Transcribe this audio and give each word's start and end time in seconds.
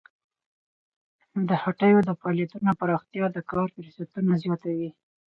د 1.49 1.49
هټیو 1.63 1.99
د 2.05 2.09
فعالیتونو 2.19 2.71
پراختیا 2.79 3.25
د 3.35 3.37
کار 3.51 3.67
فرصتونه 3.75 4.31
زیاتوي. 4.43 4.89